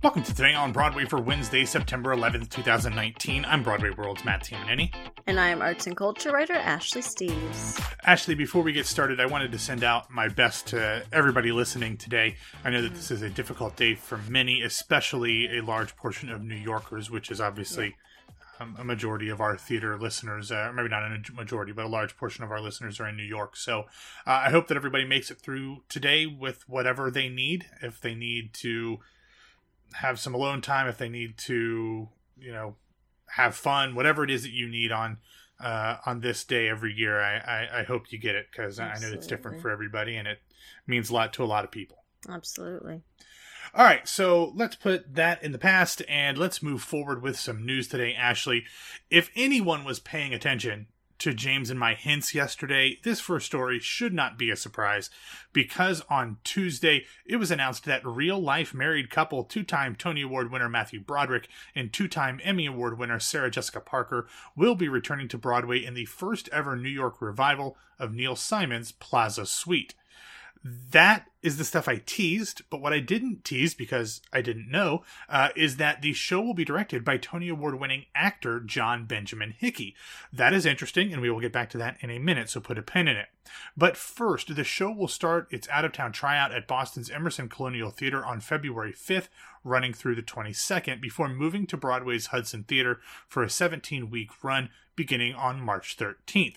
Welcome 0.00 0.22
to 0.22 0.32
Today 0.32 0.54
on 0.54 0.70
Broadway 0.70 1.06
for 1.06 1.20
Wednesday, 1.20 1.64
September 1.64 2.14
11th, 2.14 2.50
2019. 2.50 3.44
I'm 3.44 3.64
Broadway 3.64 3.90
World's 3.90 4.24
Matt 4.24 4.44
Tamanini. 4.44 4.94
And 5.26 5.40
I 5.40 5.48
am 5.48 5.60
arts 5.60 5.88
and 5.88 5.96
culture 5.96 6.30
writer 6.30 6.54
Ashley 6.54 7.02
Steves. 7.02 7.84
Ashley, 8.04 8.36
before 8.36 8.62
we 8.62 8.72
get 8.72 8.86
started, 8.86 9.18
I 9.18 9.26
wanted 9.26 9.50
to 9.50 9.58
send 9.58 9.82
out 9.82 10.08
my 10.08 10.28
best 10.28 10.68
to 10.68 11.02
everybody 11.12 11.50
listening 11.50 11.96
today. 11.96 12.36
I 12.64 12.70
know 12.70 12.80
that 12.80 12.94
this 12.94 13.10
is 13.10 13.22
a 13.22 13.28
difficult 13.28 13.74
day 13.74 13.96
for 13.96 14.18
many, 14.28 14.62
especially 14.62 15.58
a 15.58 15.64
large 15.64 15.96
portion 15.96 16.30
of 16.30 16.44
New 16.44 16.54
Yorkers, 16.54 17.10
which 17.10 17.32
is 17.32 17.40
obviously 17.40 17.96
um, 18.60 18.76
a 18.78 18.84
majority 18.84 19.30
of 19.30 19.40
our 19.40 19.56
theater 19.56 19.98
listeners. 19.98 20.52
Uh, 20.52 20.70
maybe 20.72 20.90
not 20.90 21.02
a 21.02 21.32
majority, 21.32 21.72
but 21.72 21.84
a 21.84 21.88
large 21.88 22.16
portion 22.16 22.44
of 22.44 22.52
our 22.52 22.60
listeners 22.60 23.00
are 23.00 23.08
in 23.08 23.16
New 23.16 23.24
York. 23.24 23.56
So 23.56 23.80
uh, 24.24 24.42
I 24.44 24.50
hope 24.50 24.68
that 24.68 24.76
everybody 24.76 25.04
makes 25.04 25.28
it 25.32 25.40
through 25.40 25.82
today 25.88 26.24
with 26.24 26.68
whatever 26.68 27.10
they 27.10 27.28
need. 27.28 27.66
If 27.82 28.00
they 28.00 28.14
need 28.14 28.54
to 28.54 29.00
have 29.94 30.18
some 30.18 30.34
alone 30.34 30.60
time, 30.60 30.86
if 30.86 30.98
they 30.98 31.08
need 31.08 31.38
to, 31.38 32.08
you 32.38 32.52
know, 32.52 32.76
have 33.28 33.54
fun, 33.54 33.94
whatever 33.94 34.24
it 34.24 34.30
is 34.30 34.42
that 34.42 34.52
you 34.52 34.68
need 34.68 34.92
on 34.92 35.18
uh, 35.60 35.96
on 36.06 36.20
this 36.20 36.44
day 36.44 36.68
every 36.68 36.92
year, 36.92 37.20
I, 37.20 37.36
I, 37.36 37.80
I 37.80 37.82
hope 37.82 38.12
you 38.12 38.18
get 38.18 38.36
it 38.36 38.46
because 38.50 38.78
I 38.78 38.96
know 39.00 39.08
it's 39.12 39.26
different 39.26 39.60
for 39.60 39.70
everybody 39.70 40.16
and 40.16 40.28
it 40.28 40.38
means 40.86 41.10
a 41.10 41.14
lot 41.14 41.32
to 41.34 41.44
a 41.44 41.46
lot 41.46 41.64
of 41.64 41.70
people. 41.70 42.04
Absolutely. 42.28 43.02
All 43.74 43.84
right, 43.84 44.06
so 44.08 44.52
let's 44.54 44.76
put 44.76 45.14
that 45.14 45.42
in 45.42 45.52
the 45.52 45.58
past 45.58 46.00
and 46.08 46.38
let's 46.38 46.62
move 46.62 46.82
forward 46.82 47.22
with 47.22 47.38
some 47.38 47.66
news 47.66 47.86
today, 47.88 48.14
Ashley. 48.14 48.64
If 49.10 49.30
anyone 49.36 49.84
was 49.84 50.00
paying 50.00 50.32
attention 50.32 50.86
to 51.18 51.34
James 51.34 51.70
and 51.70 51.78
my 51.78 51.94
hints 51.94 52.34
yesterday, 52.34 52.98
this 53.02 53.20
first 53.20 53.46
story 53.46 53.78
should 53.80 54.12
not 54.12 54.38
be 54.38 54.50
a 54.50 54.56
surprise 54.56 55.10
because 55.52 56.02
on 56.08 56.38
Tuesday 56.44 57.04
it 57.26 57.36
was 57.36 57.50
announced 57.50 57.84
that 57.84 58.06
real 58.06 58.40
life 58.40 58.72
married 58.72 59.10
couple, 59.10 59.44
two 59.44 59.62
time 59.62 59.94
Tony 59.94 60.22
Award 60.22 60.50
winner 60.50 60.68
Matthew 60.68 61.00
Broderick 61.00 61.48
and 61.74 61.92
two 61.92 62.08
time 62.08 62.40
Emmy 62.44 62.66
Award 62.66 62.98
winner 62.98 63.18
Sarah 63.18 63.50
Jessica 63.50 63.80
Parker 63.80 64.26
will 64.56 64.74
be 64.74 64.88
returning 64.88 65.28
to 65.28 65.38
Broadway 65.38 65.84
in 65.84 65.94
the 65.94 66.04
first 66.04 66.48
ever 66.52 66.76
New 66.76 66.88
York 66.88 67.20
revival 67.20 67.76
of 67.98 68.12
Neil 68.12 68.36
Simon's 68.36 68.92
Plaza 68.92 69.46
Suite. 69.46 69.94
That 70.64 71.26
is 71.42 71.56
the 71.56 71.64
stuff 71.64 71.88
I 71.88 72.02
teased, 72.04 72.62
but 72.68 72.80
what 72.80 72.92
I 72.92 72.98
didn't 72.98 73.44
tease 73.44 73.74
because 73.74 74.20
I 74.32 74.42
didn't 74.42 74.70
know 74.70 75.04
uh, 75.28 75.50
is 75.54 75.76
that 75.76 76.02
the 76.02 76.12
show 76.12 76.40
will 76.40 76.54
be 76.54 76.64
directed 76.64 77.04
by 77.04 77.16
Tony 77.16 77.48
Award 77.48 77.78
winning 77.78 78.06
actor 78.14 78.58
John 78.60 79.06
Benjamin 79.06 79.54
Hickey. 79.56 79.94
That 80.32 80.52
is 80.52 80.66
interesting, 80.66 81.12
and 81.12 81.22
we 81.22 81.30
will 81.30 81.40
get 81.40 81.52
back 81.52 81.70
to 81.70 81.78
that 81.78 81.96
in 82.00 82.10
a 82.10 82.18
minute, 82.18 82.50
so 82.50 82.60
put 82.60 82.78
a 82.78 82.82
pin 82.82 83.06
in 83.06 83.16
it. 83.16 83.28
But 83.76 83.96
first, 83.96 84.54
the 84.54 84.64
show 84.64 84.90
will 84.90 85.08
start 85.08 85.46
its 85.50 85.68
out 85.68 85.84
of 85.84 85.92
town 85.92 86.12
tryout 86.12 86.52
at 86.52 86.66
Boston's 86.66 87.10
Emerson 87.10 87.48
Colonial 87.48 87.90
Theater 87.90 88.24
on 88.24 88.40
February 88.40 88.92
5th, 88.92 89.28
running 89.62 89.92
through 89.92 90.16
the 90.16 90.22
22nd, 90.22 91.00
before 91.00 91.28
moving 91.28 91.66
to 91.68 91.76
Broadway's 91.76 92.26
Hudson 92.26 92.64
Theater 92.64 93.00
for 93.28 93.42
a 93.42 93.50
17 93.50 94.10
week 94.10 94.30
run 94.42 94.70
beginning 94.96 95.34
on 95.34 95.60
March 95.60 95.96
13th. 95.96 96.56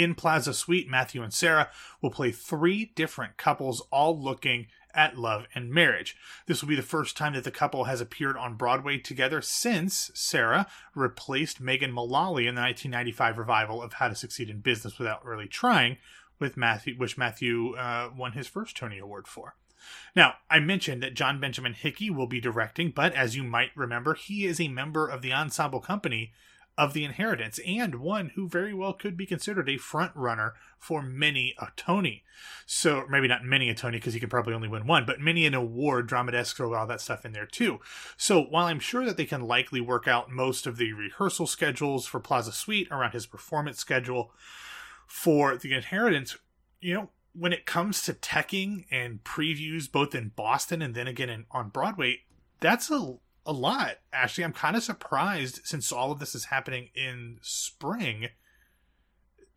In 0.00 0.14
Plaza 0.14 0.54
Suite, 0.54 0.88
Matthew 0.88 1.22
and 1.22 1.30
Sarah 1.30 1.68
will 2.00 2.10
play 2.10 2.30
three 2.30 2.86
different 2.94 3.36
couples, 3.36 3.82
all 3.92 4.18
looking 4.18 4.68
at 4.94 5.18
love 5.18 5.46
and 5.54 5.70
marriage. 5.70 6.16
This 6.46 6.62
will 6.62 6.70
be 6.70 6.74
the 6.74 6.80
first 6.80 7.18
time 7.18 7.34
that 7.34 7.44
the 7.44 7.50
couple 7.50 7.84
has 7.84 8.00
appeared 8.00 8.34
on 8.38 8.56
Broadway 8.56 8.96
together 8.96 9.42
since 9.42 10.10
Sarah 10.14 10.66
replaced 10.94 11.60
Megan 11.60 11.92
Mullally 11.92 12.46
in 12.46 12.54
the 12.54 12.62
1995 12.62 13.36
revival 13.36 13.82
of 13.82 13.92
How 13.92 14.08
to 14.08 14.14
Succeed 14.14 14.48
in 14.48 14.60
Business 14.60 14.98
Without 14.98 15.22
Really 15.22 15.46
Trying, 15.46 15.98
with 16.38 16.56
Matthew, 16.56 16.94
which 16.94 17.18
Matthew 17.18 17.74
uh, 17.74 18.08
won 18.16 18.32
his 18.32 18.46
first 18.46 18.78
Tony 18.78 18.98
Award 18.98 19.28
for. 19.28 19.54
Now, 20.16 20.36
I 20.48 20.60
mentioned 20.60 21.02
that 21.02 21.12
John 21.12 21.40
Benjamin 21.40 21.74
Hickey 21.74 22.08
will 22.08 22.26
be 22.26 22.40
directing, 22.40 22.90
but 22.90 23.14
as 23.14 23.36
you 23.36 23.42
might 23.42 23.76
remember, 23.76 24.14
he 24.14 24.46
is 24.46 24.62
a 24.62 24.68
member 24.68 25.06
of 25.06 25.20
the 25.20 25.34
ensemble 25.34 25.80
company 25.80 26.32
of 26.80 26.94
the 26.94 27.04
inheritance 27.04 27.60
and 27.66 27.96
one 27.96 28.30
who 28.30 28.48
very 28.48 28.72
well 28.72 28.94
could 28.94 29.14
be 29.14 29.26
considered 29.26 29.68
a 29.68 29.76
front 29.76 30.12
runner 30.14 30.54
for 30.78 31.02
many 31.02 31.54
a 31.58 31.68
Tony. 31.76 32.24
So 32.64 33.04
maybe 33.10 33.28
not 33.28 33.44
many 33.44 33.68
a 33.68 33.74
Tony 33.74 33.98
because 33.98 34.14
he 34.14 34.20
could 34.20 34.30
probably 34.30 34.54
only 34.54 34.66
win 34.66 34.86
one, 34.86 35.04
but 35.04 35.20
many 35.20 35.44
an 35.44 35.52
award, 35.52 36.06
Drama 36.06 36.32
Desk, 36.32 36.56
throw 36.56 36.72
all 36.72 36.86
that 36.86 37.02
stuff 37.02 37.26
in 37.26 37.32
there 37.32 37.44
too. 37.44 37.80
So 38.16 38.40
while 38.40 38.64
I'm 38.64 38.80
sure 38.80 39.04
that 39.04 39.18
they 39.18 39.26
can 39.26 39.42
likely 39.42 39.82
work 39.82 40.08
out 40.08 40.30
most 40.30 40.66
of 40.66 40.78
the 40.78 40.94
rehearsal 40.94 41.46
schedules 41.46 42.06
for 42.06 42.18
Plaza 42.18 42.50
Suite 42.50 42.88
around 42.90 43.12
his 43.12 43.26
performance 43.26 43.78
schedule 43.78 44.32
for 45.06 45.58
the 45.58 45.74
inheritance, 45.74 46.38
you 46.80 46.94
know, 46.94 47.10
when 47.34 47.52
it 47.52 47.66
comes 47.66 48.00
to 48.02 48.14
teching 48.14 48.86
and 48.90 49.22
previews 49.22 49.92
both 49.92 50.14
in 50.14 50.32
Boston 50.34 50.80
and 50.80 50.94
then 50.94 51.06
again 51.06 51.28
in, 51.28 51.44
on 51.50 51.68
Broadway, 51.68 52.20
that's 52.58 52.90
a 52.90 53.16
a 53.50 53.52
lot. 53.52 53.96
Actually, 54.12 54.44
I'm 54.44 54.52
kind 54.52 54.76
of 54.76 54.84
surprised 54.84 55.60
since 55.64 55.90
all 55.90 56.12
of 56.12 56.20
this 56.20 56.36
is 56.36 56.46
happening 56.46 56.90
in 56.94 57.38
spring 57.42 58.28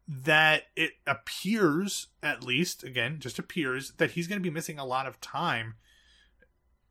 that 0.07 0.63
it 0.75 0.93
appears, 1.05 2.07
at 2.23 2.43
least, 2.43 2.83
again, 2.83 3.19
just 3.19 3.37
appears, 3.37 3.93
that 3.97 4.11
he's 4.11 4.27
going 4.27 4.39
to 4.39 4.43
be 4.43 4.53
missing 4.53 4.79
a 4.79 4.85
lot 4.85 5.05
of 5.05 5.21
time 5.21 5.75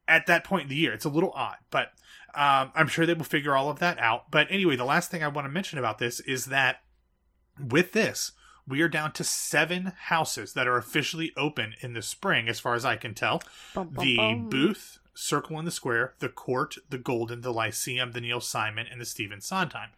at 0.06 0.26
that 0.26 0.44
point 0.44 0.62
in 0.62 0.68
the 0.68 0.76
year. 0.76 0.92
It's 0.92 1.04
a 1.04 1.10
little 1.10 1.32
odd, 1.34 1.56
but 1.70 1.88
um, 2.34 2.70
I'm 2.74 2.86
sure 2.86 3.04
they 3.04 3.14
will 3.14 3.24
figure 3.24 3.56
all 3.56 3.69
of 3.69 3.80
that 3.80 3.98
out. 3.98 4.30
But 4.30 4.46
anyway, 4.48 4.76
the 4.76 4.84
last 4.84 5.10
thing 5.10 5.24
I 5.24 5.28
want 5.28 5.46
to 5.46 5.52
mention 5.52 5.80
about 5.80 5.98
this 5.98 6.20
is 6.20 6.46
that 6.46 6.82
with 7.58 7.92
this, 7.92 8.30
we 8.66 8.80
are 8.80 8.88
down 8.88 9.10
to 9.12 9.24
seven 9.24 9.92
houses 10.04 10.52
that 10.52 10.69
are 10.69 10.76
officially 10.76 11.32
open 11.36 11.74
in 11.80 11.94
the 11.94 12.02
spring, 12.02 12.48
as 12.48 12.60
far 12.60 12.74
as 12.74 12.84
I 12.84 12.94
can 12.94 13.12
tell. 13.12 13.42
Bum, 13.74 13.88
bum, 13.88 14.04
the 14.04 14.16
bum. 14.16 14.48
booth, 14.48 14.98
Circle 15.14 15.58
in 15.58 15.64
the 15.64 15.70
Square, 15.70 16.14
the 16.18 16.28
Court, 16.28 16.76
the 16.88 16.98
Golden, 16.98 17.42
the 17.42 17.52
Lyceum, 17.52 18.12
the 18.12 18.20
Neil 18.20 18.40
Simon, 18.40 18.86
and 18.90 19.00
the 19.00 19.06
Stephen 19.06 19.40
Sondheim. 19.40 19.90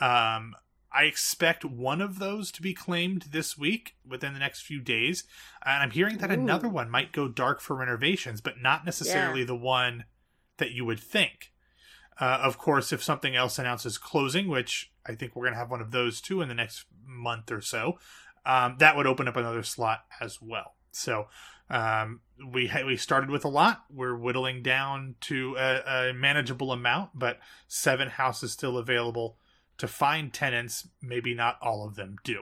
Um, 0.00 0.54
I 0.92 1.04
expect 1.04 1.64
one 1.64 2.00
of 2.00 2.18
those 2.18 2.50
to 2.52 2.62
be 2.62 2.74
claimed 2.74 3.26
this 3.30 3.56
week 3.56 3.94
within 4.06 4.32
the 4.32 4.40
next 4.40 4.62
few 4.62 4.80
days. 4.80 5.24
And 5.64 5.82
I'm 5.82 5.90
hearing 5.90 6.18
that 6.18 6.30
Ooh. 6.30 6.34
another 6.34 6.68
one 6.68 6.90
might 6.90 7.12
go 7.12 7.28
dark 7.28 7.60
for 7.60 7.76
renovations, 7.76 8.40
but 8.40 8.60
not 8.60 8.84
necessarily 8.84 9.40
yeah. 9.40 9.46
the 9.46 9.56
one 9.56 10.04
that 10.58 10.72
you 10.72 10.84
would 10.84 11.00
think. 11.00 11.52
Uh, 12.20 12.38
of 12.42 12.58
course, 12.58 12.92
if 12.92 13.02
something 13.02 13.34
else 13.36 13.58
announces 13.58 13.98
closing, 13.98 14.48
which 14.48 14.92
I 15.06 15.14
think 15.14 15.34
we're 15.34 15.44
going 15.44 15.54
to 15.54 15.58
have 15.58 15.70
one 15.70 15.80
of 15.80 15.90
those 15.90 16.20
too 16.20 16.42
in 16.42 16.48
the 16.48 16.54
next 16.54 16.84
month 17.06 17.50
or 17.50 17.60
so, 17.60 17.98
um, 18.44 18.76
that 18.78 18.96
would 18.96 19.06
open 19.06 19.28
up 19.28 19.36
another 19.36 19.62
slot 19.62 20.04
as 20.20 20.42
well. 20.42 20.74
So 20.90 21.28
um, 21.70 22.20
we 22.52 22.66
ha- 22.66 22.84
we 22.84 22.96
started 22.96 23.30
with 23.30 23.44
a 23.44 23.48
lot. 23.48 23.84
We're 23.90 24.16
whittling 24.16 24.62
down 24.62 25.14
to 25.22 25.56
a, 25.56 26.08
a, 26.10 26.12
manageable 26.12 26.72
amount, 26.72 27.10
but 27.14 27.38
seven 27.68 28.08
houses 28.08 28.52
still 28.52 28.76
available 28.76 29.36
to 29.78 29.86
find 29.86 30.32
tenants. 30.32 30.88
Maybe 31.00 31.32
not 31.34 31.58
all 31.62 31.86
of 31.86 31.94
them 31.94 32.16
do. 32.24 32.40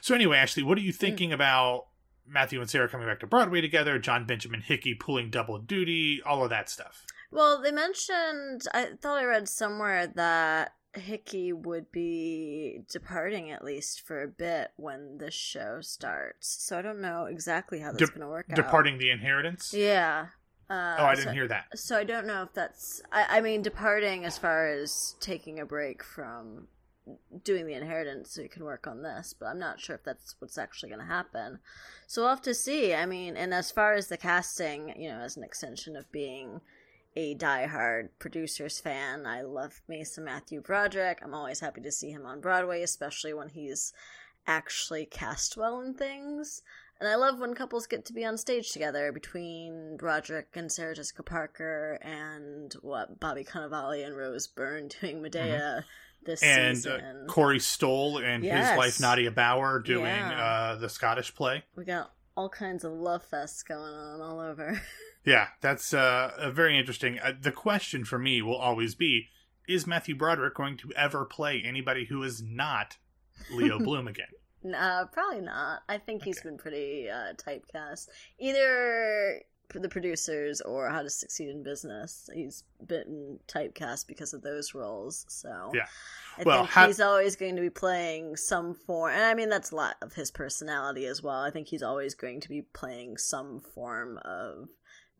So 0.00 0.14
anyway, 0.14 0.38
Ashley, 0.38 0.62
what 0.62 0.78
are 0.78 0.82
you 0.82 0.92
thinking 0.92 1.30
mm. 1.30 1.34
about 1.34 1.86
Matthew 2.26 2.60
and 2.60 2.70
Sarah 2.70 2.88
coming 2.88 3.06
back 3.06 3.20
to 3.20 3.26
Broadway 3.26 3.60
together? 3.60 3.98
John 3.98 4.26
Benjamin 4.26 4.60
Hickey 4.60 4.94
pulling 4.94 5.30
double 5.30 5.58
duty, 5.58 6.22
all 6.24 6.44
of 6.44 6.50
that 6.50 6.70
stuff. 6.70 7.04
Well, 7.32 7.60
they 7.60 7.72
mentioned. 7.72 8.62
I 8.72 8.90
thought 9.00 9.18
I 9.18 9.24
read 9.24 9.48
somewhere 9.48 10.06
that 10.06 10.74
Hickey 10.94 11.52
would 11.52 11.90
be 11.90 12.82
departing 12.90 13.50
at 13.50 13.64
least 13.64 14.02
for 14.02 14.22
a 14.22 14.28
bit 14.28 14.72
when 14.76 15.18
the 15.18 15.30
show 15.30 15.80
starts. 15.80 16.48
So 16.48 16.78
I 16.78 16.82
don't 16.82 17.00
know 17.00 17.24
exactly 17.24 17.80
how 17.80 17.92
that's 17.92 17.98
De- 17.98 18.06
going 18.06 18.20
to 18.20 18.28
work 18.28 18.46
departing 18.46 18.64
out. 18.64 18.66
Departing 18.66 18.98
the 18.98 19.10
inheritance? 19.10 19.72
Yeah. 19.72 20.26
Uh, 20.68 20.96
oh, 20.98 21.04
I 21.04 21.14
didn't 21.14 21.28
so, 21.28 21.32
hear 21.32 21.48
that. 21.48 21.66
So 21.78 21.96
I 21.96 22.04
don't 22.04 22.26
know 22.26 22.42
if 22.42 22.52
that's. 22.52 23.02
I, 23.10 23.38
I 23.38 23.40
mean, 23.40 23.62
departing 23.62 24.24
as 24.24 24.38
far 24.38 24.68
as 24.68 25.16
taking 25.20 25.60
a 25.60 25.66
break 25.66 26.02
from 26.02 26.68
doing 27.42 27.66
the 27.66 27.74
inheritance 27.74 28.30
so 28.30 28.42
you 28.42 28.48
can 28.48 28.64
work 28.64 28.86
on 28.86 29.02
this, 29.02 29.34
but 29.38 29.46
I'm 29.46 29.58
not 29.58 29.80
sure 29.80 29.96
if 29.96 30.04
that's 30.04 30.36
what's 30.38 30.58
actually 30.58 30.90
going 30.90 31.00
to 31.00 31.06
happen. 31.06 31.58
So 32.06 32.22
we'll 32.22 32.30
have 32.30 32.42
to 32.42 32.54
see. 32.54 32.94
I 32.94 33.06
mean, 33.06 33.36
and 33.36 33.52
as 33.52 33.70
far 33.70 33.94
as 33.94 34.08
the 34.08 34.16
casting, 34.16 34.94
you 35.00 35.08
know, 35.08 35.18
as 35.18 35.36
an 35.36 35.42
extension 35.42 35.96
of 35.96 36.10
being 36.12 36.60
a 37.14 37.34
diehard 37.34 38.08
producers 38.18 38.80
fan. 38.80 39.26
I 39.26 39.42
love 39.42 39.82
Mason 39.88 40.24
Matthew 40.24 40.60
Broderick. 40.60 41.20
I'm 41.22 41.34
always 41.34 41.60
happy 41.60 41.80
to 41.82 41.92
see 41.92 42.10
him 42.10 42.24
on 42.24 42.40
Broadway, 42.40 42.82
especially 42.82 43.34
when 43.34 43.48
he's 43.48 43.92
actually 44.46 45.06
cast 45.06 45.56
well 45.56 45.80
in 45.80 45.94
things. 45.94 46.62
And 47.00 47.08
I 47.08 47.16
love 47.16 47.40
when 47.40 47.54
couples 47.54 47.86
get 47.86 48.04
to 48.06 48.12
be 48.12 48.24
on 48.24 48.38
stage 48.38 48.70
together 48.70 49.10
between 49.12 49.96
Broderick 49.96 50.48
and 50.54 50.70
Sarah 50.70 50.94
Jessica 50.94 51.22
Parker 51.22 51.98
and 52.00 52.72
what 52.80 53.18
Bobby 53.18 53.44
Cannavale 53.44 54.06
and 54.06 54.16
Rose 54.16 54.46
Byrne 54.46 54.88
doing 55.00 55.20
Medea. 55.20 55.78
Mm-hmm. 55.80 55.86
This 56.24 56.40
and 56.40 56.76
season. 56.76 57.00
Uh, 57.00 57.26
Corey 57.26 57.58
Stoll 57.58 58.18
and 58.18 58.44
yes. 58.44 58.68
his 58.68 58.78
wife 58.78 59.00
Nadia 59.00 59.32
Bowers 59.32 59.82
doing 59.84 60.04
yeah. 60.04 60.40
uh, 60.40 60.76
the 60.76 60.88
Scottish 60.88 61.34
play. 61.34 61.64
We 61.74 61.84
got 61.84 62.12
all 62.36 62.48
kinds 62.48 62.84
of 62.84 62.92
love 62.92 63.24
fests 63.28 63.66
going 63.66 63.92
on 63.92 64.20
all 64.20 64.38
over. 64.38 64.80
Yeah, 65.24 65.48
that's 65.60 65.94
uh, 65.94 66.50
very 66.52 66.78
interesting. 66.78 67.18
Uh, 67.18 67.32
the 67.40 67.52
question 67.52 68.04
for 68.04 68.18
me 68.18 68.42
will 68.42 68.56
always 68.56 68.94
be: 68.94 69.28
Is 69.68 69.86
Matthew 69.86 70.16
Broderick 70.16 70.54
going 70.54 70.76
to 70.78 70.92
ever 70.94 71.24
play 71.24 71.62
anybody 71.64 72.06
who 72.06 72.22
is 72.22 72.42
not 72.42 72.96
Leo 73.52 73.78
Bloom 73.84 74.08
again? 74.08 74.28
No, 74.64 75.06
probably 75.12 75.40
not. 75.40 75.82
I 75.88 75.98
think 75.98 76.24
he's 76.24 76.38
okay. 76.38 76.48
been 76.48 76.58
pretty 76.58 77.08
uh, 77.10 77.34
typecast. 77.34 78.08
Either 78.38 79.42
the 79.80 79.88
producers 79.88 80.60
or 80.60 80.88
How 80.90 81.02
to 81.02 81.10
Succeed 81.10 81.48
in 81.48 81.62
Business. 81.62 82.28
He's 82.34 82.64
been 82.86 83.38
typecast 83.48 84.06
because 84.06 84.34
of 84.34 84.42
those 84.42 84.74
roles. 84.74 85.24
So 85.28 85.70
Yeah. 85.72 85.86
I 86.38 86.42
Well, 86.44 86.58
think 86.64 86.70
ha- 86.70 86.86
he's 86.86 87.00
always 87.00 87.36
going 87.36 87.56
to 87.56 87.62
be 87.62 87.70
playing 87.70 88.36
some 88.36 88.74
form, 88.74 89.12
and 89.12 89.22
I 89.22 89.34
mean 89.34 89.48
that's 89.50 89.70
a 89.70 89.76
lot 89.76 89.96
of 90.00 90.14
his 90.14 90.30
personality 90.30 91.06
as 91.06 91.22
well. 91.22 91.40
I 91.40 91.50
think 91.50 91.68
he's 91.68 91.82
always 91.82 92.14
going 92.14 92.40
to 92.40 92.48
be 92.48 92.62
playing 92.62 93.18
some 93.18 93.60
form 93.60 94.18
of 94.24 94.68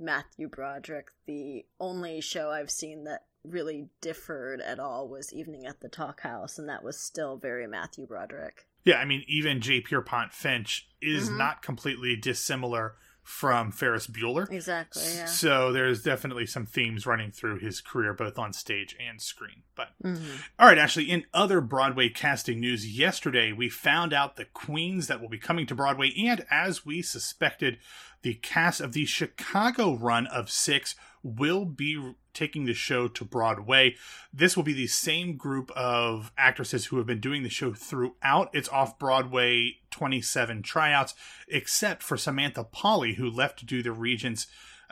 Matthew 0.03 0.49
Broderick. 0.49 1.09
The 1.27 1.65
only 1.81 2.21
show 2.21 2.51
I've 2.51 2.71
seen 2.71 3.05
that 3.05 3.27
really 3.45 3.89
differed 4.01 4.61
at 4.61 4.79
all 4.79 5.09
was 5.09 5.33
Evening 5.33 5.67
at 5.67 5.81
the 5.81 5.89
Talk 5.89 6.21
House, 6.21 6.59
and 6.59 6.69
that 6.69 6.85
was 6.85 6.99
still 6.99 7.37
very 7.37 7.67
Matthew 7.67 8.07
Broderick. 8.07 8.67
Yeah, 8.85 8.97
I 8.99 9.05
mean, 9.05 9.25
even 9.29 9.61
J. 9.61 9.81
Pierpont 9.81 10.33
Finch 10.33 10.89
is 11.01 11.31
Mhm. 11.31 11.39
not 11.39 11.63
completely 11.63 12.17
dissimilar 12.17 12.97
from 13.23 13.71
Ferris 13.71 14.07
Bueller. 14.07 14.51
Exactly. 14.51 15.03
Yeah. 15.15 15.27
So 15.27 15.73
there's 15.73 16.03
definitely 16.03 16.47
some 16.47 16.67
themes 16.67 17.07
running 17.07 17.31
through 17.31 17.59
his 17.59 17.81
career, 17.81 18.13
both 18.13 18.39
on 18.39 18.53
stage 18.53 18.97
and 19.01 19.21
screen. 19.21 19.63
But 19.77 19.91
hmm 20.03 20.17
all 20.59 20.69
right, 20.69 20.79
Ashley, 20.79 21.11
in 21.11 21.25
other 21.33 21.61
Broadway 21.61 22.09
casting 22.09 22.61
news, 22.61 22.87
yesterday 22.87 23.53
we 23.53 23.69
found 23.69 24.13
out 24.13 24.37
the 24.37 24.45
queens 24.45 25.07
that 25.07 25.21
will 25.21 25.29
be 25.29 25.39
coming 25.39 25.67
to 25.67 25.75
Broadway, 25.75 26.13
and 26.19 26.45
as 26.51 26.85
we 26.85 27.03
suspected, 27.03 27.79
the 28.23 28.35
cast 28.35 28.81
of 28.81 28.93
the 28.93 29.05
Chicago 29.05 29.95
run 29.95 30.27
of 30.27 30.51
six 30.51 30.95
will 31.23 31.65
be 31.65 32.15
taking 32.35 32.65
the 32.65 32.75
show 32.75 33.09
to 33.09 33.25
Broadway. 33.25 33.95
This 34.33 34.57
will 34.57 34.65
be 34.65 34.73
the 34.73 34.87
same 34.87 35.37
group 35.37 35.71
of 35.73 36.33
actresses 36.37 36.87
who 36.87 36.99
have 36.99 37.07
been 37.07 37.21
doing 37.21 37.43
the 37.43 37.49
show 37.49 37.73
throughout 37.73 38.55
its 38.55 38.69
off 38.69 38.99
Broadway 38.99 39.79
27 39.93 40.63
tryouts, 40.63 41.15
except 41.47 42.03
for 42.03 42.17
Samantha 42.17 42.65
Pauly, 42.65 43.15
who 43.15 43.31
left 43.31 43.59
to 43.61 43.65
do 43.65 43.83
the 43.83 43.93
Regent's 43.93 44.47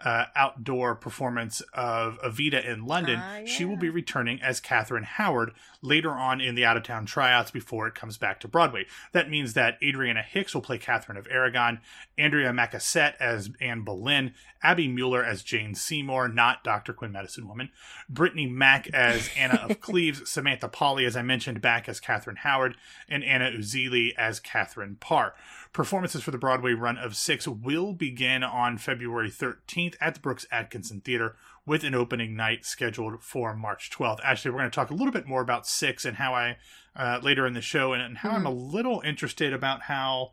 uh, 0.04 0.26
outdoor 0.34 0.94
performance 0.94 1.60
of 1.74 2.18
Evita 2.22 2.64
in 2.64 2.86
London. 2.86 3.20
Ah, 3.22 3.40
She 3.44 3.64
will 3.64 3.76
be 3.76 3.90
returning 3.90 4.40
as 4.40 4.58
Catherine 4.60 5.04
Howard 5.04 5.52
later 5.82 6.10
on 6.12 6.40
in 6.40 6.54
the 6.54 6.64
out 6.64 6.76
of 6.76 6.82
town 6.82 7.04
tryouts 7.06 7.50
before 7.50 7.86
it 7.86 7.94
comes 7.94 8.16
back 8.16 8.40
to 8.40 8.48
Broadway. 8.48 8.86
That 9.12 9.28
means 9.30 9.52
that 9.54 9.78
Adriana 9.82 10.22
Hicks 10.22 10.54
will 10.54 10.62
play 10.62 10.78
Catherine 10.78 11.18
of 11.18 11.26
Aragon, 11.30 11.80
Andrea 12.16 12.50
Macasaet 12.52 13.14
as 13.20 13.50
Anne 13.60 13.82
Boleyn, 13.82 14.34
Abby 14.62 14.88
Mueller 14.88 15.24
as 15.24 15.42
Jane 15.42 15.74
Seymour, 15.74 16.28
not 16.28 16.64
Dr. 16.64 16.92
Quinn 16.92 17.12
Medicine 17.12 17.48
Woman, 17.48 17.70
Brittney 18.12 18.50
Mack 18.50 18.88
as 18.88 19.30
Anna 19.36 19.66
of 19.68 19.80
Cleves, 19.82 20.28
Samantha 20.30 20.68
Pauly, 20.68 21.06
as 21.06 21.16
I 21.16 21.22
mentioned, 21.22 21.60
back 21.60 21.88
as 21.88 22.00
Catherine 22.00 22.36
Howard, 22.36 22.76
and 23.08 23.24
Anna 23.24 23.50
Uzele 23.50 24.14
as 24.16 24.38
Catherine 24.40 24.96
Parr. 25.00 25.34
Performances 25.72 26.22
for 26.24 26.32
the 26.32 26.38
Broadway 26.38 26.72
run 26.72 26.98
of 26.98 27.14
six 27.14 27.46
will 27.46 27.92
begin 27.92 28.42
on 28.42 28.76
February 28.76 29.30
13th 29.30 29.94
at 30.00 30.14
the 30.14 30.20
Brooks 30.20 30.44
Atkinson 30.50 31.00
Theater 31.00 31.36
with 31.64 31.84
an 31.84 31.94
opening 31.94 32.34
night 32.34 32.64
scheduled 32.64 33.22
for 33.22 33.54
March 33.54 33.88
12th. 33.90 34.18
Actually, 34.24 34.50
we're 34.50 34.58
going 34.58 34.70
to 34.70 34.74
talk 34.74 34.90
a 34.90 34.94
little 34.94 35.12
bit 35.12 35.26
more 35.28 35.40
about 35.42 35.68
six 35.68 36.04
and 36.04 36.16
how 36.16 36.34
I, 36.34 36.56
uh, 36.96 37.20
later 37.22 37.46
in 37.46 37.52
the 37.54 37.60
show, 37.60 37.92
and, 37.92 38.02
and 38.02 38.18
how 38.18 38.30
I'm 38.30 38.46
a 38.46 38.50
little 38.50 39.00
interested 39.04 39.52
about 39.52 39.82
how 39.82 40.32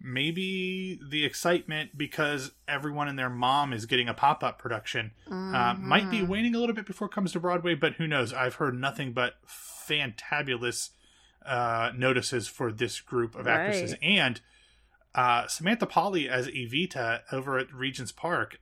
maybe 0.00 0.98
the 1.10 1.26
excitement 1.26 1.90
because 1.98 2.52
everyone 2.66 3.06
and 3.06 3.18
their 3.18 3.28
mom 3.28 3.74
is 3.74 3.84
getting 3.84 4.08
a 4.08 4.14
pop 4.14 4.42
up 4.42 4.58
production 4.58 5.10
uh, 5.30 5.74
might 5.78 6.10
be 6.10 6.20
Mhm. 6.20 6.28
waning 6.28 6.54
a 6.54 6.58
little 6.58 6.74
bit 6.74 6.86
before 6.86 7.06
it 7.08 7.12
comes 7.12 7.32
to 7.32 7.40
Broadway, 7.40 7.74
but 7.74 7.94
who 7.96 8.06
knows? 8.06 8.32
I've 8.32 8.54
heard 8.54 8.74
nothing 8.80 9.12
but 9.12 9.34
fantabulous 9.46 10.90
uh, 11.44 11.90
notices 11.96 12.48
for 12.48 12.70
this 12.72 13.00
group 13.00 13.34
of 13.34 13.46
actresses. 13.46 13.92
Right. 13.92 14.02
And 14.02 14.40
uh, 15.14 15.46
Samantha 15.46 15.86
Pauly 15.86 16.28
as 16.28 16.46
Evita 16.46 17.20
over 17.32 17.58
at 17.58 17.72
Regent's 17.72 18.12
Park. 18.12 18.60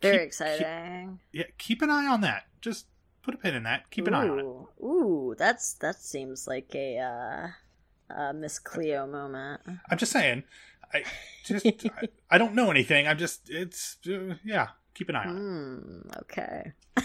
Very 0.00 0.18
Keep- 0.18 0.26
exciting. 0.26 1.18
Keep, 1.32 1.40
yeah, 1.40 1.50
keep 1.58 1.82
an 1.82 1.90
eye 1.90 2.06
on 2.06 2.20
that. 2.22 2.44
Just 2.60 2.86
put 3.22 3.34
a 3.34 3.38
pin 3.38 3.54
in 3.54 3.62
that. 3.64 3.90
Keep 3.90 4.08
an 4.08 4.14
eye 4.14 4.28
on 4.28 4.38
it. 4.38 4.42
Ooh, 4.42 4.68
Ooh, 4.82 5.34
that's 5.36 5.74
that 5.74 5.96
seems 5.96 6.46
like 6.46 6.74
a 6.74 6.98
uh, 6.98 8.14
uh, 8.14 8.32
Miss 8.32 8.58
Cleo 8.58 9.06
moment. 9.06 9.60
I'm 9.90 9.98
just 9.98 10.12
saying. 10.12 10.44
I 10.92 11.04
just 11.44 11.66
I, 11.66 12.08
I 12.30 12.38
don't 12.38 12.54
know 12.54 12.70
anything. 12.70 13.06
I'm 13.06 13.18
just 13.18 13.50
it's 13.50 13.96
uh, 14.06 14.34
yeah. 14.44 14.68
Keep 14.94 15.08
an 15.08 15.16
eye 15.16 15.26
on 15.26 15.36
it. 15.36 15.40
Hmm. 15.40 16.08
Okay. 16.22 16.72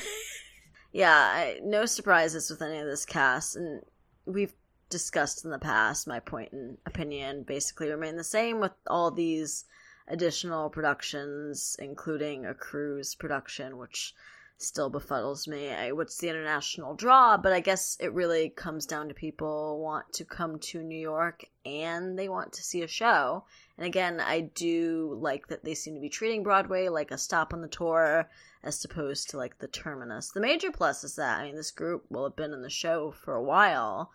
yeah, 0.91 1.11
I, 1.11 1.59
no 1.63 1.85
surprises 1.85 2.49
with 2.49 2.61
any 2.61 2.77
of 2.77 2.85
this 2.85 3.05
cast, 3.05 3.55
and 3.55 3.81
we've 4.25 4.53
discussed 4.89 5.45
in 5.45 5.51
the 5.51 5.59
past. 5.59 6.07
My 6.07 6.19
point 6.19 6.51
and 6.51 6.77
opinion 6.85 7.43
basically 7.43 7.89
remain 7.89 8.17
the 8.17 8.23
same 8.23 8.59
with 8.59 8.73
all 8.87 9.11
these 9.11 9.65
additional 10.07 10.69
productions, 10.69 11.75
including 11.79 12.45
a 12.45 12.53
cruise 12.53 13.15
production, 13.15 13.77
which 13.77 14.13
still 14.61 14.91
befuddles 14.91 15.47
me. 15.47 15.69
I, 15.69 15.93
what's 15.93 16.17
the 16.17 16.27
international 16.27 16.93
draw? 16.93 17.37
But 17.37 17.53
I 17.53 17.61
guess 17.61 17.95
it 17.99 18.13
really 18.13 18.49
comes 18.49 18.85
down 18.85 19.07
to 19.07 19.13
people 19.13 19.79
want 19.79 20.11
to 20.13 20.25
come 20.25 20.59
to 20.59 20.83
New 20.83 20.99
York 20.99 21.45
and 21.65 22.19
they 22.19 22.27
want 22.27 22.51
to 22.53 22.63
see 22.63 22.81
a 22.81 22.87
show. 22.87 23.45
And 23.77 23.87
again, 23.87 24.19
I 24.19 24.41
do 24.41 25.17
like 25.21 25.47
that 25.47 25.63
they 25.63 25.75
seem 25.75 25.93
to 25.95 26.01
be 26.01 26.09
treating 26.09 26.43
Broadway 26.43 26.89
like 26.89 27.11
a 27.11 27.17
stop 27.17 27.53
on 27.53 27.61
the 27.61 27.69
tour 27.69 28.29
as 28.61 28.83
opposed 28.83 29.29
to 29.29 29.37
like 29.37 29.57
the 29.59 29.67
terminus. 29.69 30.31
The 30.31 30.41
major 30.41 30.71
plus 30.71 31.05
is 31.05 31.15
that 31.15 31.39
I 31.39 31.45
mean 31.45 31.55
this 31.55 31.71
group 31.71 32.03
will 32.09 32.25
have 32.25 32.35
been 32.35 32.53
in 32.53 32.61
the 32.61 32.69
show 32.69 33.11
for 33.11 33.35
a 33.35 33.43
while. 33.43 34.11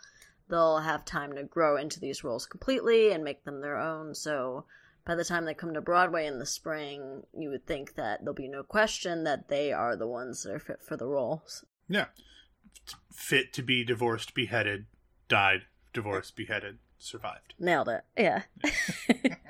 They'll 0.48 0.78
have 0.78 1.04
time 1.04 1.34
to 1.34 1.44
grow 1.44 1.76
into 1.76 2.00
these 2.00 2.24
roles 2.24 2.46
completely 2.46 3.12
and 3.12 3.24
make 3.24 3.44
them 3.44 3.60
their 3.60 3.78
own. 3.78 4.14
So 4.14 4.64
by 5.06 5.14
the 5.14 5.24
time 5.24 5.44
they 5.44 5.54
come 5.54 5.74
to 5.74 5.80
Broadway 5.80 6.26
in 6.26 6.38
the 6.38 6.46
spring, 6.46 7.22
you 7.36 7.50
would 7.50 7.66
think 7.66 7.94
that 7.94 8.20
there'll 8.20 8.34
be 8.34 8.48
no 8.48 8.62
question 8.62 9.24
that 9.24 9.48
they 9.48 9.72
are 9.72 9.96
the 9.96 10.06
ones 10.06 10.42
that 10.42 10.52
are 10.52 10.58
fit 10.58 10.82
for 10.82 10.96
the 10.96 11.06
roles. 11.06 11.64
Yeah. 11.88 12.06
Fit 13.12 13.52
to 13.54 13.62
be 13.62 13.84
divorced, 13.84 14.34
beheaded, 14.34 14.86
died, 15.28 15.62
divorced, 15.92 16.36
beheaded, 16.36 16.78
survived. 16.98 17.54
Nailed 17.58 17.88
it. 17.88 18.04
Yeah. 18.16 18.42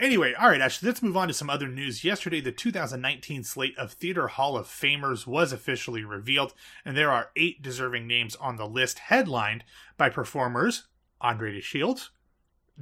Anyway, 0.00 0.32
all 0.32 0.48
right, 0.48 0.62
Ashley, 0.62 0.86
let's 0.88 1.02
move 1.02 1.16
on 1.18 1.28
to 1.28 1.34
some 1.34 1.50
other 1.50 1.68
news. 1.68 2.04
Yesterday, 2.04 2.40
the 2.40 2.52
2019 2.52 3.44
slate 3.44 3.76
of 3.76 3.92
Theater 3.92 4.28
Hall 4.28 4.56
of 4.56 4.66
Famers 4.66 5.26
was 5.26 5.52
officially 5.52 6.04
revealed, 6.04 6.54
and 6.86 6.96
there 6.96 7.12
are 7.12 7.32
eight 7.36 7.60
deserving 7.60 8.06
names 8.06 8.34
on 8.36 8.56
the 8.56 8.66
list, 8.66 8.98
headlined 8.98 9.62
by 9.98 10.08
performers 10.08 10.84
Andre 11.20 11.52
de 11.52 11.60
Shields, 11.60 12.12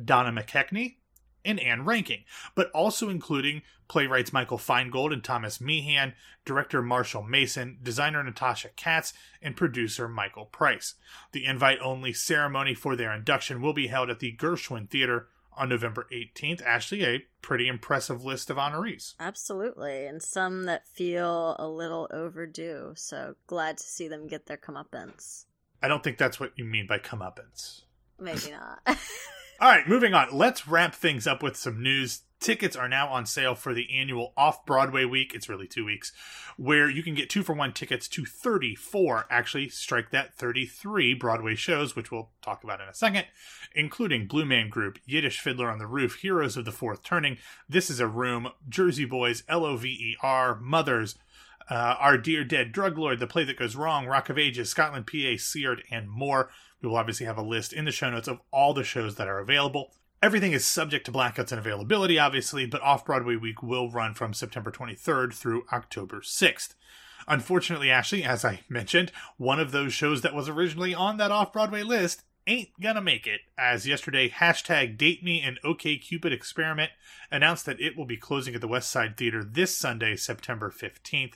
Donna 0.03 0.31
McKechnie, 0.31 0.99
and 1.45 1.59
Ann 1.59 1.85
Reinking, 1.85 2.23
but 2.55 2.71
also 2.71 3.09
including 3.09 3.63
playwrights 3.89 4.33
Michael 4.33 4.59
Feingold 4.59 5.13
and 5.13 5.25
Thomas 5.25 5.61
Meehan, 5.61 6.15
director 6.45 6.83
Marshall 6.83 7.25
Mason, 7.25 7.79
designer 7.83 8.23
Natasha 8.23 8.69
Katz, 8.77 9.13
and 9.43 9.57
producer 9.57 10.07
Michael 10.07 10.45
Price. 10.45 10.95
The 11.33 11.47
invite 11.47 11.81
only 11.83 12.13
ceremony 12.13 12.75
for 12.75 12.95
their 12.95 13.13
induction 13.13 13.61
will 13.61 13.73
be 13.73 13.89
held 13.89 14.09
at 14.09 14.21
the 14.21 14.37
Gershwin 14.37 14.89
Theater 14.89 15.27
on 15.59 15.69
November 15.69 16.07
18th. 16.13 16.63
Ashley, 16.63 17.05
a 17.05 17.25
pretty 17.43 17.69
impressive 17.69 18.25
list 18.25 18.51
of 18.51 18.57
honorees. 18.57 19.15
Absolutely. 19.19 20.07
And 20.07 20.23
some 20.23 20.65
that 20.65 20.87
feel 20.87 21.57
a 21.59 21.69
little 21.69 22.09
overdue. 22.11 22.93
So 22.97 23.35
glad 23.47 23.79
to 23.79 23.85
see 23.85 24.09
them 24.09 24.29
get 24.29 24.47
their 24.47 24.57
comeuppance. 24.57 25.45
I 25.83 25.89
don't 25.89 26.03
think 26.03 26.19
that's 26.19 26.41
what 26.41 26.53
you 26.57 26.65
mean 26.65 26.87
by 26.87 26.99
comeuppance. 26.99 27.83
Maybe 28.19 28.51
not. 28.51 28.81
All 29.61 29.69
right, 29.69 29.89
moving 29.89 30.15
on. 30.15 30.29
Let's 30.33 30.69
wrap 30.69 30.95
things 30.95 31.27
up 31.27 31.43
with 31.43 31.57
some 31.57 31.83
news. 31.83 32.23
Tickets 32.41 32.77
are 32.77 32.89
now 32.89 33.09
on 33.09 33.27
sale 33.27 33.57
for 33.57 33.75
the 33.75 33.93
annual 33.93 34.33
Off 34.37 34.65
Broadway 34.65 35.05
week. 35.05 35.35
It's 35.35 35.49
really 35.49 35.67
two 35.67 35.85
weeks, 35.85 36.13
where 36.57 36.89
you 36.89 37.03
can 37.03 37.15
get 37.15 37.29
two 37.29 37.43
for 37.43 37.53
one 37.53 37.73
tickets 37.73 38.07
to 38.09 38.25
34, 38.25 39.27
actually, 39.29 39.69
strike 39.71 40.11
that 40.11 40.37
33 40.37 41.15
Broadway 41.15 41.57
shows, 41.57 41.97
which 41.97 42.13
we'll 42.13 42.31
talk 42.41 42.63
about 42.63 42.81
in 42.81 42.89
a 42.89 42.95
second, 42.95 43.27
including 43.75 44.29
Blue 44.29 44.45
Man 44.45 44.69
Group, 44.69 45.01
Yiddish 45.05 45.41
Fiddler 45.41 45.69
on 45.69 45.79
the 45.79 45.87
Roof, 45.89 46.17
Heroes 46.17 46.57
of 46.57 46.65
the 46.65 46.71
Fourth 46.71 47.03
Turning, 47.03 47.39
This 47.69 47.91
is 47.91 47.99
a 47.99 48.07
Room, 48.07 48.51
Jersey 48.69 49.05
Boys, 49.05 49.43
L 49.49 49.65
O 49.65 49.77
V 49.77 49.89
E 49.89 50.17
R, 50.23 50.55
Mothers, 50.61 51.17
uh, 51.69 51.97
Our 51.99 52.17
Dear 52.17 52.45
Dead 52.45 52.71
Drug 52.71 52.97
Lord, 52.97 53.19
The 53.19 53.27
Play 53.27 53.43
That 53.45 53.59
Goes 53.59 53.75
Wrong, 53.75 54.07
Rock 54.07 54.31
of 54.31 54.39
Ages, 54.39 54.71
Scotland, 54.71 55.09
PA, 55.09 55.37
Seared, 55.39 55.83
and 55.91 56.09
more. 56.09 56.51
We 56.81 56.89
will 56.89 56.97
obviously 56.97 57.27
have 57.27 57.37
a 57.37 57.43
list 57.43 57.73
in 57.73 57.85
the 57.85 57.91
show 57.91 58.11
notes 58.11 58.29
of 58.29 58.41
all 58.53 58.75
the 58.75 58.85
shows 58.85 59.17
that 59.17 59.27
are 59.27 59.41
available. 59.41 59.91
Everything 60.21 60.51
is 60.51 60.67
subject 60.67 61.07
to 61.07 61.13
blackouts 61.13 61.53
and 61.53 61.61
availability, 61.61 62.19
obviously, 62.19 62.67
but 62.67 62.83
Off 62.83 63.05
Broadway 63.05 63.37
Week 63.37 63.63
will 63.63 63.89
run 63.89 64.15
from 64.15 64.35
September 64.35 64.73
23rd 64.73 65.33
through 65.33 65.65
October 65.73 66.23
6th. 66.23 66.75
Unfortunately, 67.29 67.89
Ashley, 67.89 68.25
as 68.25 68.45
I 68.45 68.61
mentioned, 68.69 69.13
one 69.37 69.61
of 69.61 69.71
those 69.71 69.93
shows 69.93 70.23
that 70.23 70.35
was 70.35 70.49
originally 70.49 70.93
on 70.93 71.19
that 71.19 71.31
Off 71.31 71.53
Broadway 71.53 71.85
list 71.85 72.25
ain't 72.49 72.71
gonna 72.81 73.01
make 73.01 73.29
it, 73.29 73.43
as 73.57 73.87
yesterday 73.87 74.29
hashtag 74.29 74.99
Date 74.99 75.23
Me 75.23 75.41
and 75.41 75.61
OK 75.63 75.97
Cupid 75.99 76.33
Experiment 76.33 76.91
announced 77.31 77.65
that 77.67 77.81
it 77.81 77.97
will 77.97 78.07
be 78.07 78.17
closing 78.17 78.57
at 78.57 78.61
the 78.61 78.67
West 78.67 78.91
Side 78.91 79.17
Theater 79.17 79.45
this 79.45 79.77
Sunday, 79.77 80.17
September 80.17 80.69
15th. 80.69 81.35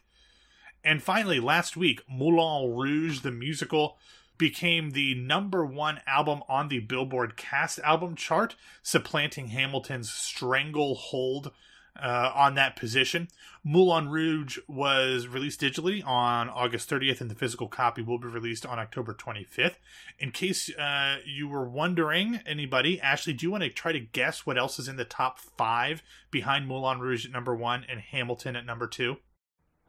And 0.83 1.01
finally, 1.01 1.39
last 1.39 1.77
week, 1.77 2.03
Moulin 2.09 2.75
Rouge, 2.75 3.21
the 3.21 3.31
musical, 3.31 3.99
became 4.43 4.91
the 4.91 5.15
number 5.15 5.65
one 5.65 6.01
album 6.05 6.43
on 6.49 6.67
the 6.67 6.81
Billboard 6.81 7.37
Cast 7.37 7.79
Album 7.79 8.17
chart, 8.17 8.57
supplanting 8.83 9.47
Hamilton's 9.47 10.13
Stranglehold 10.13 11.53
uh, 11.95 12.33
on 12.35 12.57
that 12.57 12.75
position. 12.75 13.29
Moulin 13.63 14.09
Rouge 14.09 14.59
was 14.67 15.29
released 15.29 15.61
digitally 15.61 16.05
on 16.05 16.49
August 16.49 16.91
30th, 16.91 17.21
and 17.21 17.31
the 17.31 17.37
physical 17.37 17.69
copy 17.69 18.03
will 18.03 18.19
be 18.19 18.27
released 18.27 18.67
on 18.67 18.81
October 18.81 19.15
25th. 19.15 19.77
In 20.19 20.33
case 20.33 20.75
uh, 20.75 21.19
you 21.25 21.47
were 21.47 21.69
wondering, 21.69 22.41
anybody, 22.45 23.01
Ashley, 23.01 23.35
do 23.35 23.47
you 23.47 23.53
want 23.53 23.63
to 23.63 23.71
try 23.71 23.93
to 23.93 24.01
guess 24.01 24.45
what 24.45 24.59
else 24.59 24.81
is 24.81 24.89
in 24.89 24.97
the 24.97 25.05
top 25.05 25.39
five 25.39 26.03
behind 26.33 26.67
Moulin 26.67 26.99
Rouge 26.99 27.25
at 27.25 27.31
number 27.31 27.55
one 27.55 27.87
and 27.89 28.01
Hamilton 28.01 28.57
at 28.57 28.67
number 28.67 28.89
two? 28.89 29.19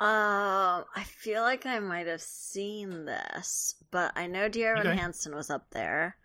Um, 0.03 0.83
I 0.95 1.03
feel 1.05 1.43
like 1.43 1.65
I 1.65 1.79
might 1.79 2.07
have 2.07 2.21
seen 2.21 3.05
this, 3.05 3.75
but 3.89 4.11
I 4.15 4.27
know 4.27 4.49
Dear 4.49 4.75
Evan 4.75 4.87
Okay. 4.87 4.99
Hansen 4.99 5.33
was 5.33 5.49
up 5.49 5.69
there, 5.71 6.17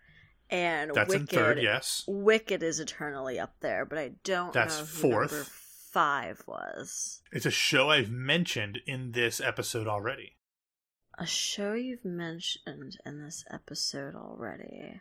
and 0.49 0.91
That's 0.93 1.07
Wicked. 1.09 1.21
in 1.31 1.39
third, 1.39 1.61
yes. 1.61 2.03
Wicked 2.07 2.61
is 2.61 2.81
eternally 2.81 3.39
up 3.39 3.53
there, 3.61 3.85
but 3.85 3.97
I 3.97 4.11
don't 4.25 4.51
That's 4.51 4.79
know 4.79 4.85
who 4.85 5.11
fourth. 5.11 5.31
number 5.31 5.45
five 5.91 6.43
was. 6.45 7.21
It's 7.31 7.45
a 7.45 7.51
show 7.51 7.89
I've 7.89 8.11
mentioned 8.11 8.79
in 8.85 9.13
this 9.13 9.39
episode 9.39 9.87
already. 9.87 10.35
A 11.17 11.25
show 11.25 11.71
you've 11.73 12.03
mentioned 12.03 12.97
in 13.05 13.23
this 13.23 13.45
episode 13.49 14.13
already. 14.15 14.99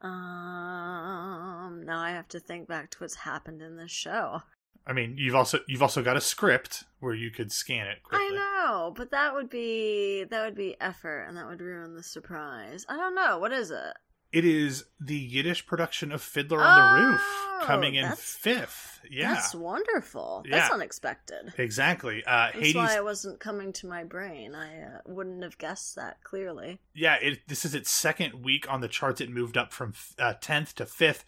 Um, 0.00 1.82
now 1.84 2.00
I 2.00 2.10
have 2.12 2.28
to 2.28 2.40
think 2.40 2.66
back 2.66 2.90
to 2.92 2.98
what's 2.98 3.14
happened 3.14 3.60
in 3.62 3.76
this 3.76 3.90
show. 3.92 4.42
I 4.86 4.92
mean, 4.92 5.14
you've 5.16 5.34
also 5.34 5.60
you've 5.68 5.82
also 5.82 6.02
got 6.02 6.16
a 6.16 6.20
script 6.20 6.84
where 7.00 7.14
you 7.14 7.30
could 7.30 7.52
scan 7.52 7.86
it 7.86 8.02
quickly. 8.02 8.26
I 8.26 8.30
know, 8.66 8.92
but 8.96 9.10
that 9.12 9.34
would 9.34 9.48
be 9.50 10.24
that 10.30 10.44
would 10.44 10.56
be 10.56 10.76
effort, 10.80 11.22
and 11.28 11.36
that 11.36 11.46
would 11.46 11.60
ruin 11.60 11.94
the 11.94 12.02
surprise. 12.02 12.84
I 12.88 12.96
don't 12.96 13.14
know. 13.14 13.38
What 13.38 13.52
is 13.52 13.70
it? 13.70 13.94
It 14.32 14.46
is 14.46 14.84
the 14.98 15.14
Yiddish 15.16 15.66
production 15.66 16.10
of 16.10 16.22
Fiddler 16.22 16.62
on 16.62 16.74
the 16.96 17.04
Roof 17.06 17.20
Oh, 17.20 17.60
coming 17.64 17.96
in 17.96 18.10
fifth. 18.12 19.00
Yeah, 19.10 19.34
That's 19.34 19.54
wonderful. 19.54 20.42
Yeah. 20.46 20.56
That's 20.60 20.72
unexpected. 20.72 21.52
exactly. 21.58 22.24
Uh, 22.24 22.46
That's 22.46 22.56
Hades. 22.56 22.74
why 22.76 22.96
it 22.96 23.04
wasn't 23.04 23.40
coming 23.40 23.74
to 23.74 23.86
my 23.86 24.04
brain. 24.04 24.54
I 24.54 24.84
uh, 24.84 24.98
wouldn't 25.06 25.42
have 25.42 25.58
guessed 25.58 25.96
that 25.96 26.24
clearly. 26.24 26.80
Yeah, 26.94 27.16
it, 27.16 27.46
this 27.46 27.66
is 27.66 27.74
its 27.74 27.90
second 27.90 28.42
week 28.42 28.70
on 28.72 28.80
the 28.80 28.88
charts. 28.88 29.20
It 29.20 29.28
moved 29.30 29.58
up 29.58 29.70
from 29.70 29.92
uh, 30.18 30.32
tenth 30.40 30.74
to 30.76 30.86
fifth. 30.86 31.26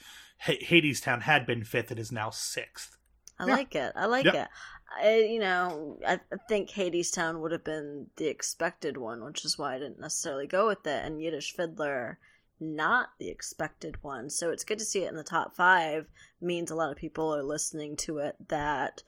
H- 0.49 0.65
Hadestown 0.71 1.23
had 1.23 1.45
been 1.45 1.63
fifth. 1.63 1.93
It 1.93 1.99
is 1.99 2.11
now 2.11 2.31
sixth. 2.31 2.97
I 3.39 3.47
Yeah. 3.47 3.53
like 3.55 3.75
it. 3.75 3.93
I 3.97 4.07
like 4.07 4.25
Yep. 4.27 4.35
it. 4.35 4.49
I, 4.97 5.17
you 5.19 5.41
know, 5.41 5.99
I 6.07 6.21
I 6.33 6.37
think 6.49 6.71
Hadestown 6.71 7.41
would 7.41 7.53
have 7.53 7.65
been 7.65 8.09
the 8.17 8.27
expected 8.29 8.97
one, 8.97 9.25
which 9.25 9.45
is 9.45 9.59
why 9.59 9.75
I 9.75 9.79
didn't 9.79 10.01
necessarily 10.01 10.47
go 10.47 10.67
with 10.69 10.87
it. 10.87 11.05
And 11.05 11.21
Yiddish 11.21 11.53
Fiddler, 11.53 12.19
not 12.61 13.11
the 13.19 13.29
expected 13.29 14.03
one. 14.03 14.31
So 14.31 14.51
it's 14.51 14.65
good 14.65 14.79
to 14.79 14.85
see 14.85 15.03
it 15.05 15.09
in 15.09 15.17
the 15.17 15.25
top 15.25 15.57
five. 15.57 16.07
Means 16.41 16.71
a 16.71 16.77
lot 16.77 16.91
of 16.93 16.97
people 16.97 17.35
are 17.35 17.43
listening 17.43 17.97
to 17.99 18.19
it 18.19 18.37
that 18.49 19.03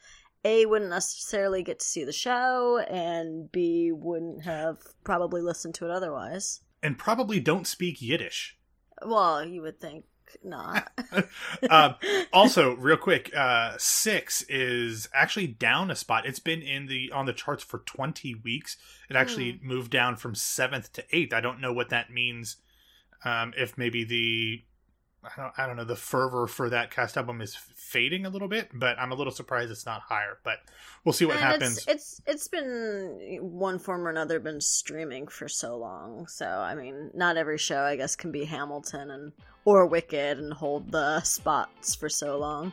a 0.45 0.67
wouldn't 0.67 0.91
necessarily 0.91 1.63
get 1.63 1.79
to 1.81 1.87
see 1.87 2.05
the 2.05 2.13
show, 2.13 2.79
and 2.79 3.51
b 3.53 3.93
wouldn't 3.93 4.43
have 4.45 4.79
probably 5.05 5.41
listened 5.43 5.75
to 5.77 5.85
it 5.85 5.91
otherwise. 5.91 6.61
And 6.83 6.99
probably 6.99 7.41
don't 7.41 7.67
speak 7.67 8.01
Yiddish. 8.03 8.57
Well, 9.05 9.45
you 9.45 9.63
would 9.63 9.81
think 9.81 10.05
not. 10.43 10.91
Uh, 11.69 11.95
also, 12.33 12.75
real 12.75 12.97
quick, 12.97 13.35
uh, 13.37 13.75
six 13.79 14.43
is 14.49 15.09
actually 15.15 15.47
down 15.47 15.91
a 15.91 15.97
spot. 15.97 16.27
It's 16.27 16.39
been 16.39 16.63
in 16.63 16.87
the 16.87 17.11
on 17.13 17.27
the 17.27 17.33
charts 17.33 17.63
for 17.65 17.79
twenty 17.81 18.35
weeks. 18.35 18.77
It 19.09 19.17
actually 19.17 19.61
moved 19.63 19.91
down 19.91 20.17
from 20.17 20.35
seventh 20.35 20.93
to 20.95 21.05
eighth. 21.13 21.33
I 21.33 21.41
don't 21.41 21.61
know 21.61 21.73
what 21.73 21.91
that 21.91 22.11
means. 22.11 22.57
Um, 23.25 23.55
if 23.57 23.79
maybe 23.79 24.05
the 24.05 24.63
I 25.25 25.41
don't, 25.41 25.53
I 25.59 25.67
don't 25.67 25.77
know 25.77 25.85
the 25.85 25.97
fervor 25.97 26.47
for 26.47 26.71
that 26.71 26.91
cast 26.91 27.17
album 27.17 27.41
is 27.41 27.57
fading 27.57 28.27
a 28.27 28.31
little 28.31 28.49
bit, 28.49 28.71
but 28.73 28.99
I'm 28.99 29.13
a 29.13 29.15
little 29.15 29.33
surprised 29.33 29.71
it's 29.71 29.87
not 29.87 30.03
higher. 30.03 30.39
But 30.45 30.59
we'll 31.05 31.13
see 31.13 31.25
what 31.25 31.37
And 31.37 31.45
happens. 31.45 31.79
It's, 31.79 31.87
it's 31.89 32.23
it's 32.27 32.49
been 32.49 33.39
one 33.41 33.79
form 33.79 34.07
or 34.07 34.11
another 34.11 34.39
been 34.39 34.61
streaming 34.61 35.27
for 35.29 35.49
so 35.49 35.77
long. 35.77 36.27
So 36.29 36.47
I 36.47 36.75
mean, 36.75 37.11
not 37.15 37.37
every 37.37 37.59
show 37.59 37.83
I 37.83 37.97
guess 37.97 38.17
can 38.17 38.31
be 38.31 38.45
Hamilton 38.45 39.11
and 39.11 39.33
or 39.67 39.85
Wicked 39.85 40.39
and 40.39 40.55
hold 40.55 40.91
the 40.91 41.21
spots 41.21 41.95
for 41.95 42.09
so 42.09 42.39
long. 42.39 42.73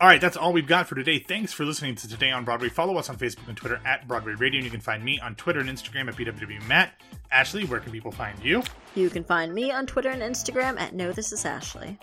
All 0.00 0.08
right, 0.08 0.20
that's 0.20 0.36
all 0.36 0.54
we've 0.54 0.66
got 0.66 0.88
for 0.88 0.94
today. 0.94 1.18
Thanks 1.18 1.52
for 1.52 1.66
listening 1.66 1.94
to 1.96 2.08
Today 2.08 2.30
on 2.30 2.42
Broadway. 2.42 2.70
Follow 2.70 2.96
us 2.96 3.10
on 3.10 3.18
Facebook 3.18 3.46
and 3.48 3.56
Twitter 3.56 3.78
at 3.84 4.08
Broadway 4.08 4.32
Radio, 4.32 4.56
and 4.56 4.64
you 4.64 4.70
can 4.70 4.80
find 4.80 5.04
me 5.04 5.20
on 5.20 5.34
Twitter 5.34 5.60
and 5.60 5.68
Instagram 5.68 6.08
at 6.08 6.16
BWW 6.16 6.66
Matt. 6.66 6.94
Ashley, 7.30 7.66
where 7.66 7.80
can 7.80 7.92
people 7.92 8.10
find 8.10 8.42
you? 8.42 8.62
You 8.94 9.10
can 9.10 9.22
find 9.22 9.52
me 9.52 9.70
on 9.70 9.86
Twitter 9.86 10.08
and 10.08 10.22
Instagram 10.22 10.80
at 10.80 10.94
No 10.94 11.12
This 11.12 11.32
Is 11.32 11.44
Ashley. 11.44 11.98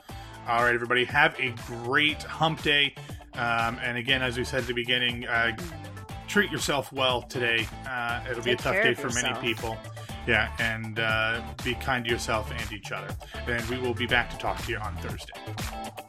All 0.48 0.64
right, 0.64 0.76
everybody, 0.76 1.06
have 1.06 1.36
a 1.40 1.56
great 1.66 2.22
hump 2.22 2.62
day. 2.62 2.94
Um, 3.34 3.80
and 3.82 3.98
again, 3.98 4.22
as 4.22 4.38
we 4.38 4.44
said 4.44 4.62
at 4.62 4.68
the 4.68 4.74
beginning, 4.74 5.26
uh, 5.26 5.58
treat 6.28 6.52
yourself 6.52 6.94
well 6.94 7.24
today. 7.24 7.68
Uh, 7.90 8.24
it'll 8.30 8.44
be 8.44 8.52
a 8.52 8.56
tough 8.56 8.76
day 8.76 8.94
for 8.94 9.10
many 9.10 9.34
people. 9.42 9.76
Yeah, 10.28 10.52
and 10.60 11.00
uh, 11.00 11.42
be 11.64 11.74
kind 11.76 12.04
to 12.04 12.12
yourself 12.12 12.52
and 12.52 12.72
each 12.72 12.92
other. 12.92 13.08
And 13.48 13.66
we 13.70 13.78
will 13.78 13.94
be 13.94 14.06
back 14.06 14.30
to 14.32 14.38
talk 14.38 14.62
to 14.66 14.72
you 14.72 14.78
on 14.78 14.96
Thursday. 14.98 16.07